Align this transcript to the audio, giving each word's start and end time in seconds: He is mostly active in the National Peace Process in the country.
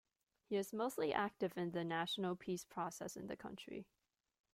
He 0.45 0.55
is 0.55 0.73
mostly 0.73 1.13
active 1.13 1.55
in 1.59 1.73
the 1.73 1.83
National 1.83 2.35
Peace 2.35 2.65
Process 2.65 3.15
in 3.15 3.27
the 3.27 3.35
country. 3.37 3.85